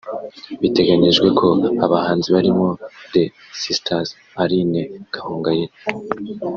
[0.61, 1.47] Biteganyijwe ko
[1.85, 2.67] abahanzi barimo
[3.11, 3.23] The
[3.61, 4.81] Sisters(Aline
[5.13, 5.73] Gahongayire